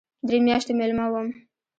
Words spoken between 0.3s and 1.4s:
میاشتې مېلمه وم.